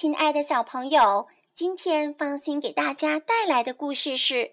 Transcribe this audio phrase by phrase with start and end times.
[0.00, 4.34] 亲爱的小朋友，今天芳心给大家带来的故事是《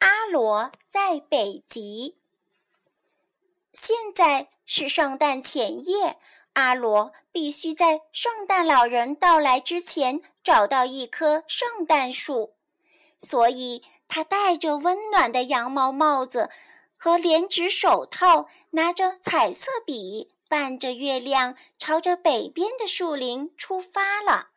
[0.00, 2.16] 阿罗在北极》。
[3.72, 6.18] 现在是圣诞前夜，
[6.54, 12.56] 阿罗必须在圣诞老人到来之前找到一棵圣诞树，
[13.20, 16.50] 所以他戴着温暖的羊毛帽子
[16.96, 20.32] 和连指手套，拿着彩色笔。
[20.48, 24.48] 伴着月亮，朝着北边的树林出发了。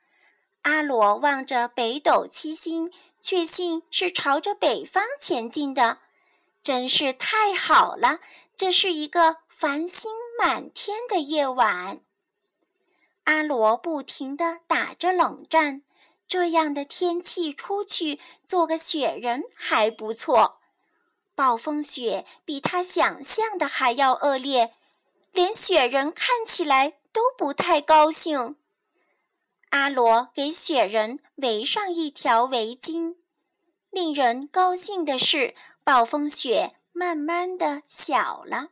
[0.65, 5.99] 阿罗望着北斗七星，确信是朝着北方前进的，
[6.63, 8.19] 真是太好了！
[8.57, 12.01] 这是一个繁星满天的夜晚。
[13.25, 15.83] 阿罗不停地打着冷战，
[16.27, 20.57] 这样的天气出去做个雪人还不错。
[21.35, 24.73] 暴风雪比他想象的还要恶劣。
[25.31, 28.55] 连雪人看起来都不太高兴。
[29.75, 33.17] 阿罗给雪人围上一条围巾。
[33.89, 38.69] 令人高兴的是，暴风雪慢慢的小了。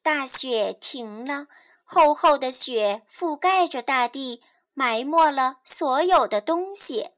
[0.00, 1.48] 大雪停了，
[1.82, 4.40] 厚厚的雪覆盖着大地，
[4.74, 7.10] 埋没了所有的东西。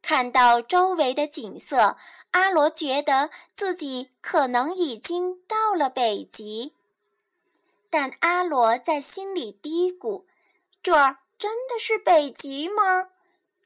[0.00, 1.98] 看到周围的景色，
[2.30, 6.72] 阿罗觉得自己可能已经到了北极。
[7.90, 10.24] 但阿罗在心里嘀咕
[10.82, 13.08] ：“这儿真的是北极吗？”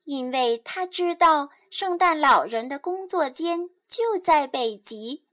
[0.04, 5.24] 因为他知道圣诞老人的工作间就在北极，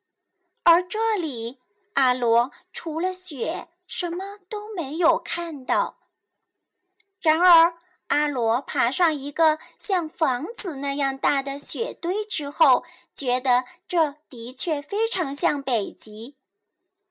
[0.63, 1.59] 而这里
[1.93, 5.99] 阿罗除了雪什么都没有看到。
[7.19, 7.75] 然而，
[8.07, 16.37] 阿罗爬上一个像房子那样大的雪堆之后，觉得这的确非常像北极。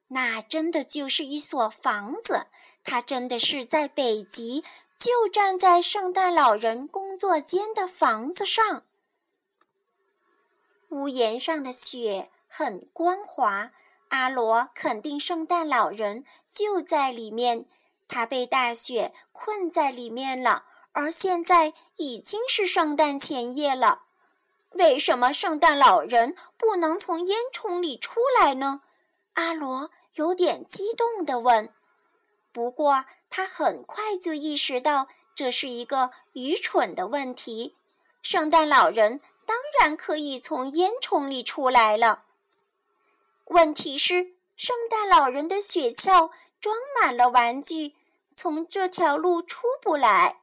[0.09, 2.47] 那真的就是一所房子，
[2.83, 4.65] 它真的是在北极，
[5.01, 8.85] 就站在圣诞老人工作间的房子上。
[10.91, 13.73] 屋檐上的雪很光滑，
[14.09, 17.65] 阿罗肯定圣诞老人就在里面。
[18.09, 24.03] 他被大雪困在里面了，而现在已经是圣诞前夜了。
[24.73, 28.83] 为什么圣诞老人不能从烟囱里出来呢？
[29.33, 29.91] 阿罗。
[30.17, 31.73] 有点激动地问，
[32.51, 37.77] 不过他很快就意识到这是一个愚蠢的问题。
[38.21, 42.25] 圣诞老人当然可以从烟囱里出来了。
[43.47, 46.31] 问题是，圣诞老人的雪橇
[46.61, 47.95] 装满了玩具，
[48.33, 50.41] 从这条路出不来。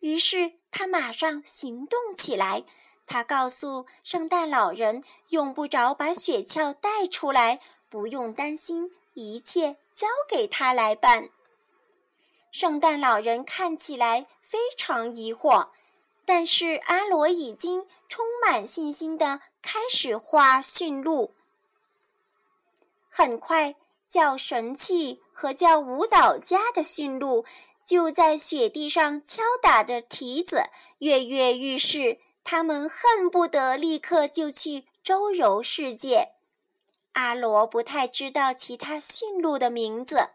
[0.00, 2.64] 于是他马上行动起来。
[3.06, 7.60] 他告诉圣诞老人，用不着把雪橇带出来。
[7.88, 11.30] 不用担心，一切交给他来办。
[12.50, 15.68] 圣诞老人看起来非常疑惑，
[16.24, 21.34] 但是阿罗已经充满信心地开始画驯鹿。
[23.08, 27.44] 很快，叫神器和叫舞蹈家的驯鹿
[27.84, 30.64] 就在雪地上敲打着蹄子，
[30.98, 32.20] 跃跃欲试。
[32.42, 36.32] 他们恨不得立刻就去周游世界。
[37.12, 40.30] 阿罗不太知道其他驯鹿的名字，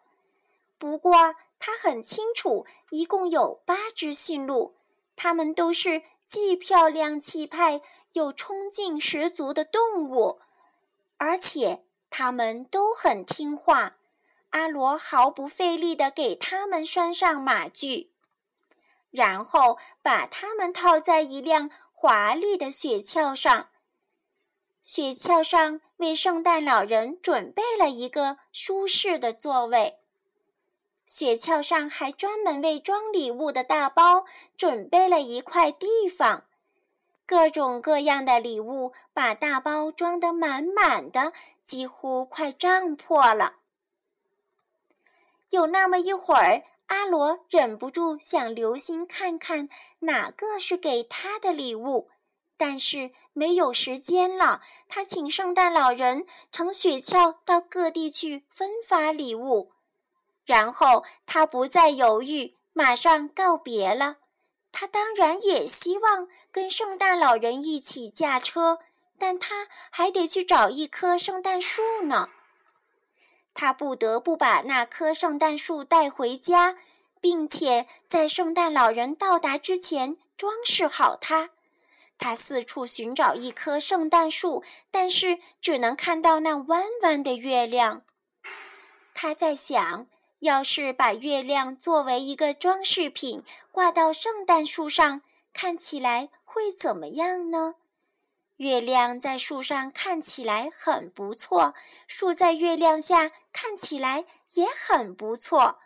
[0.78, 4.76] 不过他很清楚，一共有八只驯鹿，
[5.16, 7.82] 它们都是既漂亮气派
[8.14, 10.42] 又冲劲十足的动物，
[11.18, 13.98] 而且它们都很听话。
[14.52, 18.12] 阿罗毫不费力地给它们拴上马具，
[19.12, 23.70] 然后把它们套在一辆华丽的雪橇上。
[24.82, 30.00] 雪橇上为圣诞老人准备了一个舒适的座位。
[31.08, 34.26] 雪橇上还专门为装礼物的大包
[34.58, 36.46] 准备了一块地方，
[37.26, 41.34] 各种各样的礼物把大包装得满满的，
[41.64, 43.58] 几乎快胀破了。
[45.50, 49.70] 有那么一会儿，阿罗忍不住想留心看看
[50.00, 52.10] 哪个是给他的礼物。
[52.58, 59.72] 但是没有时间了，他请圣诞老人乘雪橇到各地去分发礼物，
[60.46, 64.18] 然后他不再犹豫，马上告别了。
[64.72, 68.80] 他当然也希望跟圣诞老人一起驾车，
[69.18, 72.30] 但他还得去找一棵圣诞树呢。
[73.54, 76.76] 他不得不把那棵圣诞树带回家，
[77.22, 81.52] 并且在圣诞老人到达之前装饰好它。
[82.18, 88.04] 他四处寻找一棵圣诞树，但是只能看到那弯弯的月亮。
[89.14, 90.08] 他在想，
[90.40, 95.22] 要是把月亮作为一个装饰品挂到圣诞树上，
[95.54, 97.76] 看起来会怎么样呢？
[98.58, 101.74] 月亮在树上看起来很不错，
[102.08, 105.80] 树在月亮下看起来也很不错。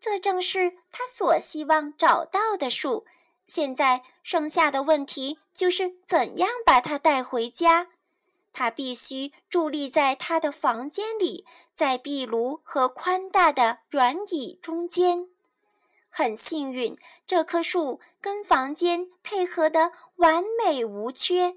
[0.00, 3.06] 这正是他所希望找到的树。
[3.46, 7.88] 现在剩下的问题就是怎样把它带回家。
[8.52, 15.28] 他必须伫立在他的房间里，在壁炉和宽大的软椅中间。
[16.08, 21.56] 很幸运，这棵树跟房间配合的完美无缺。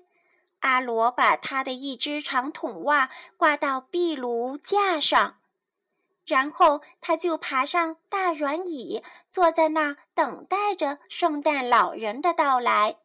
[0.62, 5.38] 阿罗把他的一只长筒袜挂到壁炉架上，
[6.26, 12.98] 然后他就爬上大软椅，坐在那儿等待着圣诞老人的到来。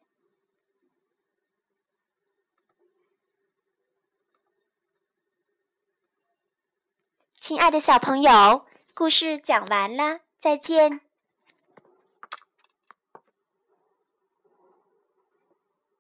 [7.43, 11.01] 亲爱的小朋友，故事讲完了，再见。